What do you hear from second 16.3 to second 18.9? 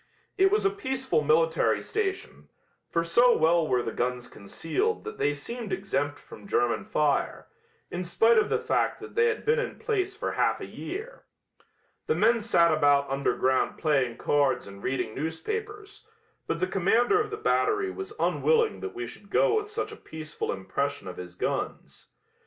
but the commander of the battery was unwilling